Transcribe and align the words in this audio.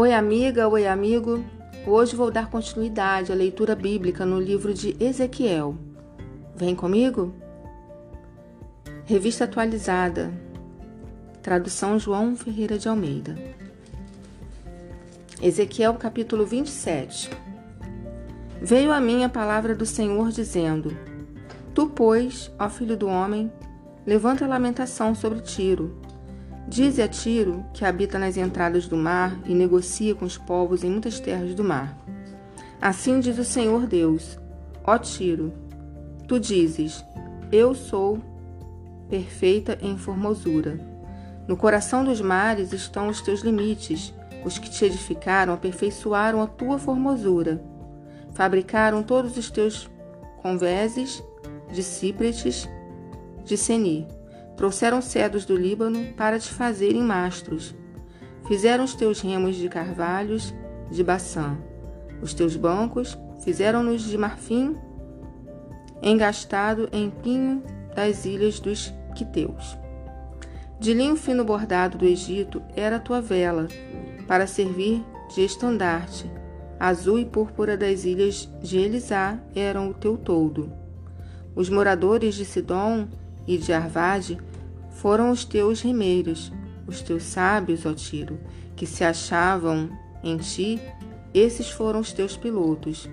Oi, 0.00 0.12
amiga, 0.12 0.68
oi, 0.68 0.86
amigo. 0.86 1.44
Hoje 1.84 2.14
vou 2.14 2.30
dar 2.30 2.48
continuidade 2.48 3.32
à 3.32 3.34
leitura 3.34 3.74
bíblica 3.74 4.24
no 4.24 4.38
livro 4.38 4.72
de 4.72 4.96
Ezequiel. 5.00 5.76
Vem 6.54 6.72
comigo? 6.72 7.34
Revista 9.04 9.42
atualizada. 9.42 10.32
Tradução 11.42 11.98
João 11.98 12.36
Ferreira 12.36 12.78
de 12.78 12.88
Almeida. 12.88 13.36
Ezequiel 15.42 15.94
capítulo 15.94 16.46
27. 16.46 17.28
Veio 18.62 18.92
a 18.92 19.00
mim 19.00 19.24
a 19.24 19.28
palavra 19.28 19.74
do 19.74 19.84
Senhor 19.84 20.30
dizendo: 20.30 20.96
Tu, 21.74 21.88
pois, 21.88 22.52
ó 22.56 22.70
filho 22.70 22.96
do 22.96 23.08
homem, 23.08 23.50
levanta 24.06 24.44
a 24.44 24.48
lamentação 24.48 25.12
sobre 25.12 25.40
Tiro 25.40 25.92
Dize 26.68 27.00
a 27.00 27.08
Tiro, 27.08 27.64
que 27.72 27.82
habita 27.82 28.18
nas 28.18 28.36
entradas 28.36 28.86
do 28.86 28.94
mar 28.94 29.40
e 29.46 29.54
negocia 29.54 30.14
com 30.14 30.26
os 30.26 30.36
povos 30.36 30.84
em 30.84 30.90
muitas 30.90 31.18
terras 31.18 31.54
do 31.54 31.64
mar. 31.64 31.96
Assim 32.78 33.20
diz 33.20 33.38
o 33.38 33.44
Senhor 33.44 33.86
Deus: 33.86 34.38
Ó 34.84 34.98
Tiro, 34.98 35.50
tu 36.26 36.38
dizes: 36.38 37.02
Eu 37.50 37.74
sou 37.74 38.18
perfeita 39.08 39.78
em 39.80 39.96
formosura. 39.96 40.78
No 41.48 41.56
coração 41.56 42.04
dos 42.04 42.20
mares 42.20 42.70
estão 42.74 43.08
os 43.08 43.22
teus 43.22 43.40
limites. 43.40 44.12
Os 44.44 44.58
que 44.58 44.70
te 44.70 44.84
edificaram 44.84 45.54
aperfeiçoaram 45.54 46.42
a 46.42 46.46
tua 46.46 46.78
formosura. 46.78 47.64
Fabricaram 48.34 49.02
todos 49.02 49.38
os 49.38 49.50
teus 49.50 49.90
convéses 50.42 51.24
de 51.72 51.82
cípretes 51.82 52.68
de 53.42 53.56
Seni 53.56 54.17
Trouxeram 54.58 55.00
cedros 55.00 55.44
do 55.44 55.56
Líbano 55.56 56.12
para 56.16 56.36
te 56.36 56.52
fazerem 56.52 57.00
mastros. 57.00 57.76
Fizeram 58.48 58.82
os 58.82 58.92
teus 58.92 59.20
remos 59.20 59.54
de 59.54 59.68
carvalhos 59.68 60.52
de 60.90 61.04
Baçã. 61.04 61.56
Os 62.20 62.34
teus 62.34 62.56
bancos 62.56 63.16
fizeram-nos 63.44 64.02
de 64.02 64.18
marfim 64.18 64.76
engastado 66.02 66.88
em 66.90 67.08
pinho 67.08 67.62
das 67.94 68.24
ilhas 68.24 68.58
dos 68.58 68.92
Quiteus. 69.14 69.78
De 70.80 70.92
linho 70.92 71.14
fino 71.14 71.44
bordado 71.44 71.96
do 71.96 72.04
Egito 72.04 72.60
era 72.74 72.96
a 72.96 73.00
tua 73.00 73.20
vela, 73.20 73.68
para 74.26 74.48
servir 74.48 75.04
de 75.34 75.44
estandarte. 75.44 76.28
Azul 76.80 77.20
e 77.20 77.24
púrpura 77.24 77.76
das 77.76 78.04
ilhas 78.04 78.48
de 78.60 78.78
Elisá 78.78 79.38
eram 79.54 79.90
o 79.90 79.94
teu 79.94 80.16
toldo. 80.16 80.72
Os 81.54 81.70
moradores 81.70 82.34
de 82.34 82.44
Sidom 82.44 83.06
e 83.48 83.56
de 83.56 83.72
Arvade 83.72 84.38
foram 84.90 85.30
os 85.30 85.44
teus 85.44 85.80
remeiros, 85.80 86.52
os 86.86 87.00
teus 87.00 87.22
sábios, 87.22 87.86
ó 87.86 87.94
Tiro, 87.94 88.38
que 88.76 88.86
se 88.86 89.02
achavam 89.02 89.90
em 90.22 90.36
ti, 90.36 90.78
esses 91.32 91.70
foram 91.70 92.00
os 92.00 92.12
teus 92.12 92.36
pilotos. 92.36 93.08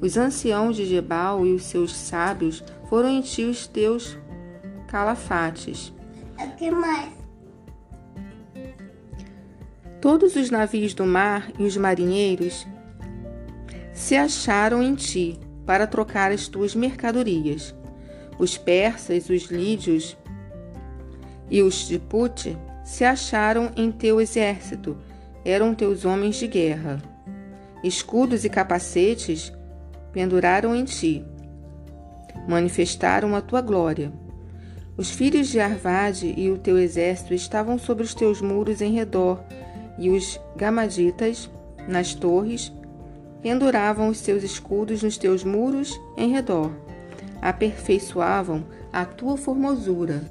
Os 0.00 0.16
anciãos 0.18 0.76
de 0.76 0.84
Jebal 0.84 1.46
e 1.46 1.54
os 1.54 1.64
seus 1.64 1.94
sábios 1.94 2.62
foram 2.90 3.08
em 3.08 3.22
ti 3.22 3.44
os 3.44 3.66
teus 3.66 4.18
calafates. 4.86 5.92
O 6.38 6.56
que 6.56 6.70
mais? 6.70 7.12
Todos 10.00 10.36
os 10.36 10.50
navios 10.50 10.92
do 10.92 11.06
mar 11.06 11.50
e 11.58 11.64
os 11.64 11.76
marinheiros 11.78 12.66
se 13.94 14.14
acharam 14.14 14.82
em 14.82 14.94
ti 14.94 15.40
para 15.64 15.86
trocar 15.86 16.30
as 16.30 16.48
tuas 16.48 16.74
mercadorias. 16.74 17.74
Os 18.38 18.58
persas, 18.58 19.28
os 19.28 19.44
lídios 19.44 20.16
e 21.50 21.62
os 21.62 21.86
de 21.86 22.00
se 22.84 23.04
acharam 23.04 23.70
em 23.76 23.90
teu 23.90 24.20
exército, 24.20 24.96
eram 25.44 25.74
teus 25.74 26.04
homens 26.04 26.36
de 26.36 26.46
guerra. 26.46 27.00
Escudos 27.82 28.44
e 28.44 28.48
capacetes 28.48 29.52
penduraram 30.12 30.74
em 30.74 30.84
ti, 30.84 31.24
manifestaram 32.48 33.34
a 33.36 33.40
tua 33.40 33.60
glória. 33.60 34.12
Os 34.96 35.10
filhos 35.10 35.48
de 35.48 35.60
Arvade 35.60 36.34
e 36.36 36.50
o 36.50 36.58
teu 36.58 36.78
exército 36.78 37.34
estavam 37.34 37.78
sobre 37.78 38.04
os 38.04 38.14
teus 38.14 38.40
muros 38.40 38.80
em 38.80 38.92
redor, 38.92 39.42
e 39.98 40.10
os 40.10 40.40
gamaditas, 40.56 41.50
nas 41.88 42.14
torres, 42.14 42.72
penduravam 43.42 44.08
os 44.08 44.18
seus 44.18 44.42
escudos 44.42 45.02
nos 45.02 45.18
teus 45.18 45.44
muros 45.44 46.00
em 46.16 46.30
redor 46.30 46.83
aperfeiçoavam 47.44 48.64
a 48.90 49.04
tua 49.04 49.36
formosura. 49.36 50.22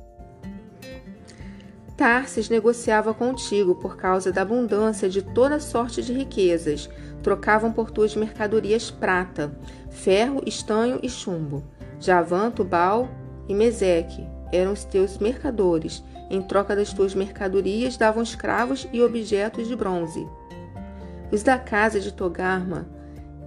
Tarsis 1.96 2.50
negociava 2.50 3.14
contigo 3.14 3.76
por 3.76 3.96
causa 3.96 4.32
da 4.32 4.42
abundância 4.42 5.08
de 5.08 5.22
toda 5.22 5.60
sorte 5.60 6.02
de 6.02 6.12
riquezas. 6.12 6.90
Trocavam 7.22 7.72
por 7.72 7.92
tuas 7.92 8.16
mercadorias 8.16 8.90
prata, 8.90 9.56
ferro, 9.92 10.42
estanho 10.48 11.00
e 11.04 11.10
chumbo. 11.10 11.64
Javã, 12.00 12.50
Tubal 12.50 13.08
e 13.48 13.54
Meseque 13.54 14.28
eram 14.52 14.74
os 14.74 14.84
teus 14.84 15.20
mercadores. 15.20 16.04
Em 16.32 16.42
troca 16.42 16.76
das 16.76 16.92
tuas 16.94 17.14
mercadorias 17.14 17.96
davam 17.96 18.24
escravos 18.24 18.88
e 18.92 19.04
objetos 19.04 19.68
de 19.68 19.76
bronze. 19.76 20.28
Os 21.32 21.44
da 21.44 21.60
casa 21.60 22.00
de 22.00 22.12
Togarma, 22.12 22.88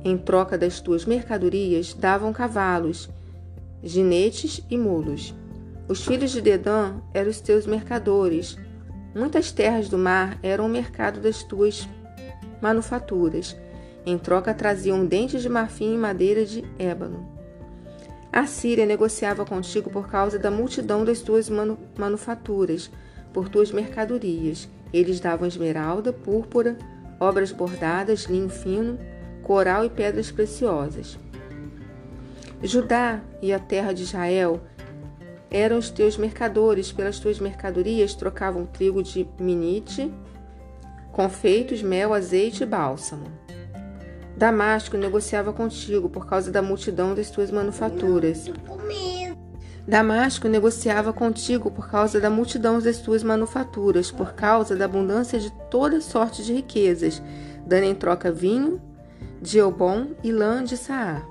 em 0.04 0.16
troca 0.16 0.56
das 0.56 0.78
tuas 0.78 1.04
mercadorias, 1.04 1.92
davam 1.94 2.32
cavalos 2.32 3.10
ginetes 3.86 4.60
e 4.68 4.76
mulos. 4.76 5.34
Os 5.88 6.04
filhos 6.04 6.32
de 6.32 6.40
Dedã 6.40 6.94
eram 7.14 7.30
os 7.30 7.40
teus 7.40 7.66
mercadores. 7.66 8.58
Muitas 9.14 9.52
terras 9.52 9.88
do 9.88 9.96
mar 9.96 10.38
eram 10.42 10.66
o 10.66 10.68
mercado 10.68 11.20
das 11.20 11.42
tuas 11.44 11.88
manufaturas. 12.60 13.56
Em 14.04 14.18
troca 14.18 14.52
traziam 14.52 15.06
dentes 15.06 15.42
de 15.42 15.48
marfim 15.48 15.94
e 15.94 15.96
madeira 15.96 16.44
de 16.44 16.64
ébano. 16.78 17.26
A 18.32 18.46
Síria 18.46 18.84
negociava 18.84 19.44
contigo 19.44 19.88
por 19.88 20.08
causa 20.08 20.38
da 20.38 20.50
multidão 20.50 21.04
das 21.04 21.20
tuas 21.20 21.48
manu 21.48 21.78
manufaturas, 21.96 22.90
por 23.32 23.48
tuas 23.48 23.70
mercadorias. 23.70 24.68
Eles 24.92 25.20
davam 25.20 25.46
esmeralda, 25.46 26.12
púrpura, 26.12 26.76
obras 27.18 27.52
bordadas, 27.52 28.24
linho 28.24 28.48
fino, 28.48 28.98
coral 29.42 29.84
e 29.84 29.90
pedras 29.90 30.30
preciosas. 30.30 31.18
Judá 32.62 33.20
e 33.42 33.52
a 33.52 33.58
terra 33.58 33.92
de 33.92 34.02
Israel 34.02 34.60
eram 35.50 35.78
os 35.78 35.90
teus 35.90 36.16
mercadores, 36.16 36.90
pelas 36.90 37.18
tuas 37.18 37.38
mercadorias 37.38 38.14
trocavam 38.14 38.66
trigo 38.66 39.02
de 39.02 39.28
minite, 39.38 40.12
confeitos, 41.12 41.82
mel, 41.82 42.12
azeite 42.12 42.62
e 42.62 42.66
bálsamo. 42.66 43.26
Damasco 44.36 44.96
negociava 44.96 45.52
contigo 45.52 46.10
por 46.10 46.26
causa 46.26 46.50
da 46.50 46.60
multidão 46.60 47.14
das 47.14 47.30
tuas 47.30 47.50
manufaturas. 47.50 48.50
Damasco 49.86 50.48
negociava 50.48 51.12
contigo 51.12 51.70
por 51.70 51.88
causa 51.88 52.20
da 52.20 52.28
multidão 52.28 52.80
das 52.80 52.98
tuas 52.98 53.22
manufaturas, 53.22 54.10
por 54.10 54.34
causa 54.34 54.74
da 54.74 54.84
abundância 54.84 55.38
de 55.38 55.50
toda 55.70 56.00
sorte 56.00 56.44
de 56.44 56.52
riquezas, 56.52 57.22
dando 57.64 57.84
em 57.84 57.94
troca 57.94 58.32
vinho 58.32 58.80
de 59.40 59.58
Elbom 59.58 60.08
e 60.24 60.32
lã 60.32 60.64
de 60.64 60.76
Saar. 60.76 61.24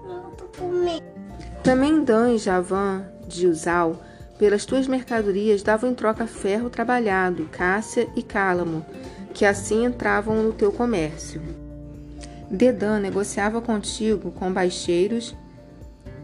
Também 1.66 2.04
Dan 2.04 2.30
e 2.30 2.38
Javã 2.38 3.02
de 3.28 3.48
Uzal, 3.48 4.00
pelas 4.38 4.66
tuas 4.66 4.88
mercadorias, 4.88 5.64
davam 5.64 5.90
em 5.90 5.96
troca 5.96 6.28
ferro 6.28 6.70
trabalhado, 6.70 7.50
cássia 7.52 8.08
e 8.16 8.22
cálamo, 8.22 8.86
que 9.34 9.44
assim 9.44 9.84
entravam 9.84 10.44
no 10.44 10.54
teu 10.54 10.72
comércio. 10.72 11.42
Dedã 12.52 13.00
negociava 13.00 13.60
contigo 13.62 14.30
com 14.30 14.54
baixeiros 14.54 15.36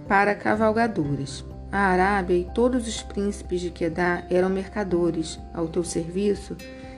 para 0.08 0.36
cavalgaduras. 0.36 1.44
A 1.72 1.88
Arábia 1.88 2.38
e 2.38 2.48
todos 2.54 2.88
os 2.88 3.02
príncipes 3.02 3.62
de 3.62 3.72
Quedá 3.72 4.24
eram 4.30 4.48
mercadores 4.48 5.40
ao 5.56 5.68
teu 5.68 5.84
serviço, 5.84 6.56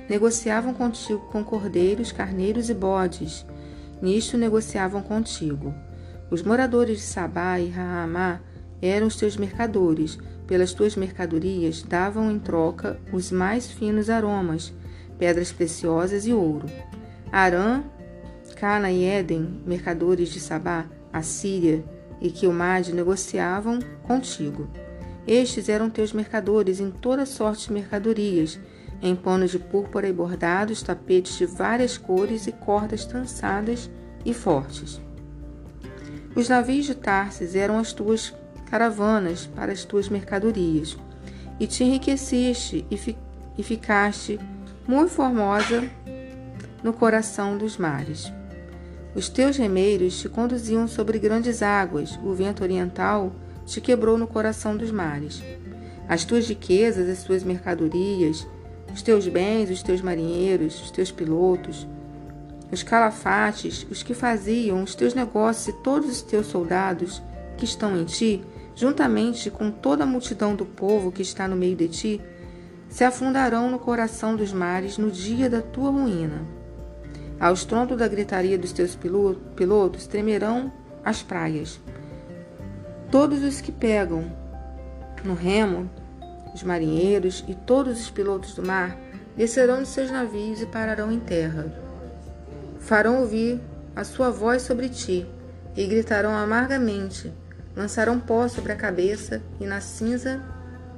negociavam 0.10 0.74
contigo 0.74 1.30
com 1.32 1.46
cordeiros, 1.46 2.12
carneiros 2.12 2.70
e 2.70 2.74
bodes. 2.74 3.46
Nisto 4.02 4.38
negociavam 4.38 5.02
contigo. 5.02 5.74
Os 6.34 6.42
moradores 6.42 6.98
de 6.98 7.04
Sabá 7.04 7.60
e 7.60 7.70
Raamá 7.70 8.42
eram 8.82 9.06
os 9.06 9.16
teus 9.16 9.38
mercadores. 9.38 10.18
Pelas 10.48 10.74
tuas 10.74 10.96
mercadorias 10.96 11.84
davam 11.84 12.32
em 12.32 12.40
troca 12.40 13.00
os 13.12 13.32
mais 13.32 13.70
finos 13.70 14.10
aromas, 14.10 14.74
pedras 15.20 15.52
preciosas 15.52 16.26
e 16.26 16.34
ouro. 16.34 16.66
Arã, 17.32 17.84
Cana 18.56 18.90
e 18.90 19.04
Éden, 19.04 19.62
mercadores 19.64 20.30
de 20.30 20.40
Sabá, 20.40 20.88
Assíria 21.14 21.84
e 22.20 22.32
Quilmade 22.32 22.94
negociavam 22.94 23.78
contigo. 24.02 24.68
Estes 25.28 25.70
eram 25.70 25.88
teus 25.88 26.14
mercadores 26.14 26.80
em 26.80 26.90
toda 26.90 27.28
sorte 27.28 27.68
de 27.68 27.74
mercadorias, 27.74 28.60
em 29.04 29.16
panos 29.16 29.52
de 29.52 29.60
púrpura 29.60 30.08
e 30.08 30.14
bordados, 30.14 30.82
tapetes 30.82 31.38
de 31.38 31.46
várias 31.46 31.96
cores 31.96 32.48
e 32.48 32.52
cordas 32.52 33.06
trançadas 33.06 33.88
e 34.26 34.34
fortes. 34.34 35.00
Os 36.36 36.50
navios 36.50 36.86
de 36.86 36.96
Tarsis 36.96 37.56
eram 37.56 37.78
as 37.78 37.94
tuas 37.94 38.34
caravanas 38.66 39.46
para 39.46 39.72
as 39.72 39.86
tuas 39.86 40.10
mercadorias, 40.10 40.98
e 41.60 41.68
te 41.68 41.84
enriqueceste 41.84 42.86
e, 42.90 42.98
fi 42.98 43.16
e 43.56 43.62
ficaste 43.62 44.40
muito 44.88 45.12
formosa 45.12 45.88
no 46.82 46.92
coração 46.92 47.56
dos 47.56 47.78
mares. 47.78 48.34
Os 49.14 49.30
teus 49.30 49.58
remeiros 49.58 50.20
te 50.20 50.28
conduziam 50.28 50.88
sobre 50.88 51.20
grandes 51.20 51.62
águas, 51.62 52.20
o 52.24 52.34
vento 52.34 52.64
oriental 52.64 53.32
te 53.64 53.80
quebrou 53.80 54.18
no 54.18 54.26
coração 54.26 54.76
dos 54.76 54.92
mares. 54.92 55.44
As 56.10 56.26
tuas 56.26 56.50
riquezas, 56.50 57.08
as 57.08 57.24
tuas 57.24 57.44
mercadorias, 57.44 58.48
os 58.92 59.04
teus 59.04 59.28
bens, 59.28 59.70
os 59.70 59.84
teus 59.84 60.02
marinheiros, 60.02 60.82
os 60.82 60.92
teus 60.92 61.12
pilotos, 61.12 61.88
os 62.74 62.84
calafates, 62.84 63.86
os 63.90 64.04
que 64.04 64.14
faziam 64.14 64.84
os 64.84 64.96
teus 64.96 65.14
negócios 65.14 65.68
e 65.68 65.84
todos 65.84 66.10
os 66.10 66.22
teus 66.22 66.48
soldados 66.48 67.22
que 67.58 67.66
estão 67.66 67.96
em 67.96 68.04
ti, 68.04 68.44
juntamente 68.76 69.50
com 69.50 69.72
toda 69.72 70.04
a 70.04 70.08
multidão 70.08 70.56
do 70.56 70.66
povo 70.66 71.12
que 71.12 71.22
está 71.22 71.48
no 71.48 71.56
meio 71.56 71.76
de 71.76 71.88
ti, 71.88 72.22
se 72.90 73.04
afundarão 73.04 73.72
no 73.72 73.80
coração 73.80 74.36
dos 74.36 74.52
mares 74.52 74.98
no 74.98 75.10
dia 75.10 75.50
da 75.50 75.62
tua 75.62 75.90
ruína. 75.90 76.42
Ao 77.40 77.54
estrondo 77.54 77.96
da 77.96 78.08
gritaria 78.08 78.58
dos 78.58 78.72
teus 78.72 78.98
pilotos 79.56 80.08
tremerão 80.08 80.72
as 81.04 81.22
praias. 81.22 81.80
Todos 83.12 83.44
os 83.44 83.62
que 83.62 83.72
pegam 83.72 84.32
no 85.24 85.34
remo, 85.34 85.90
os 86.54 86.64
marinheiros 86.64 87.44
e 87.48 87.56
todos 87.56 88.00
os 88.00 88.10
pilotos 88.10 88.56
do 88.56 88.66
mar 88.66 88.98
descerão 89.36 89.82
de 89.82 89.88
seus 89.88 90.12
navios 90.12 90.62
e 90.62 90.66
pararão 90.66 91.12
em 91.12 91.20
terra. 91.20 91.83
Farão 92.84 93.22
ouvir 93.22 93.62
a 93.96 94.04
sua 94.04 94.30
voz 94.30 94.62
sobre 94.62 94.90
ti 94.90 95.26
e 95.76 95.86
gritarão 95.88 96.36
amargamente, 96.36 97.32
lançarão 97.74 98.20
pó 98.20 98.46
sobre 98.50 98.74
a 98.74 98.76
cabeça 98.76 99.42
e 99.58 99.66
na 99.66 99.80
cinza 99.80 100.44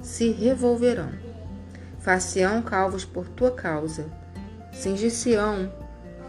se 0.02 0.32
revolverão. 0.32 1.12
Far-se-ão 2.00 2.64
calvos 2.64 3.06
por 3.06 3.30
tua 3.30 3.52
causa, 3.52 4.12
cingir-se-ão 4.74 5.72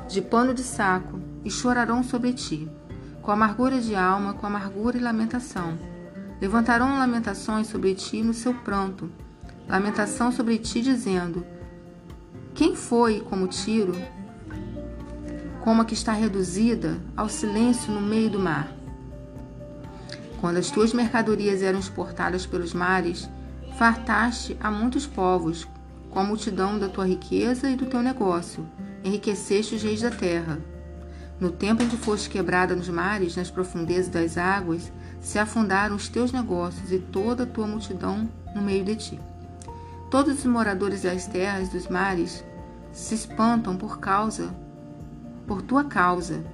de 0.07 0.21
pano 0.21 0.53
de 0.53 0.63
saco 0.63 1.19
e 1.43 1.51
chorarão 1.51 2.03
sobre 2.03 2.35
ti, 2.35 2.71
com 3.23 3.31
amargura 3.31 3.81
de 3.81 3.95
alma, 3.95 4.35
com 4.35 4.47
amargura 4.47 4.99
e 4.99 5.01
lamentação. 5.01 5.79
Levantarão 6.39 6.99
lamentações 6.99 7.67
sobre 7.67 7.95
ti 7.95 8.23
no 8.23 8.35
seu 8.35 8.53
pranto, 8.53 9.11
lamentação 9.67 10.31
sobre 10.31 10.59
ti, 10.59 10.83
dizendo: 10.83 11.47
Quem 12.55 12.77
foi 12.77 13.21
como 13.21 13.49
tiro, 13.49 13.95
como 15.67 15.83
a 15.83 15.85
que 15.85 15.95
está 15.95 16.13
reduzida 16.13 16.97
ao 17.17 17.29
silêncio 17.29 17.93
no 17.93 18.01
meio 18.01 18.31
do 18.31 18.39
mar? 18.39 18.73
Quando 20.41 20.59
as 20.59 20.71
tuas 20.71 20.93
mercadorias 20.93 21.61
eram 21.61 21.81
exportadas 21.81 22.47
pelos 22.47 22.73
mares, 22.73 23.29
Fartaste 23.77 24.57
a 24.61 24.71
muitos 24.71 25.09
povos, 25.09 25.67
com 26.09 26.21
a 26.21 26.23
multidão 26.23 26.79
da 26.79 26.89
tua 26.89 27.05
riqueza 27.05 27.69
e 27.69 27.75
do 27.75 27.87
teu 27.87 28.01
negócio, 28.01 28.65
enriqueceste 29.03 29.75
os 29.75 29.83
reis 29.83 30.03
da 30.03 30.11
terra. 30.11 30.61
No 31.41 31.51
tempo 31.51 31.83
em 31.83 31.89
que 31.89 31.97
foste 31.97 32.31
quebrada 32.31 32.77
nos 32.77 32.89
mares, 32.89 33.35
nas 33.35 33.51
profundezas 33.51 34.09
das 34.09 34.39
águas, 34.39 34.93
se 35.21 35.37
afundaram 35.37 35.97
os 35.97 36.09
teus 36.09 36.31
negócios 36.31 36.93
e 36.93 37.01
toda 37.01 37.43
a 37.43 37.47
tua 37.47 37.67
multidão 37.67 38.31
no 38.55 38.63
meio 38.63 38.85
de 38.85 38.95
ti. 38.95 39.21
Todos 40.13 40.39
os 40.39 40.45
moradores 40.47 41.03
das 41.03 41.27
terras 41.27 41.69
dos 41.71 41.89
mares 41.89 42.45
se 42.93 43.17
espantam 43.17 43.77
por 43.77 43.99
causa, 43.99 44.55
por 45.47 45.63
tua 45.63 45.85
causa, 45.85 46.45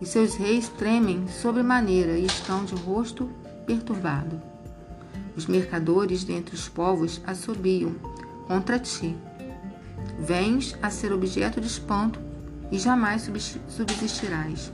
e 0.00 0.06
seus 0.06 0.34
reis 0.34 0.68
tremem 0.68 1.26
sobremaneira 1.28 2.18
e 2.18 2.26
estão 2.26 2.64
de 2.64 2.74
rosto 2.74 3.30
perturbado. 3.66 4.40
Os 5.36 5.46
mercadores 5.46 6.24
dentre 6.24 6.54
os 6.54 6.68
povos 6.68 7.20
assobiam 7.26 7.94
contra 8.46 8.78
ti. 8.78 9.16
Vens 10.18 10.76
a 10.82 10.90
ser 10.90 11.12
objeto 11.12 11.60
de 11.60 11.66
espanto 11.66 12.20
e 12.70 12.78
jamais 12.78 13.28
subsistirás. 13.68 14.72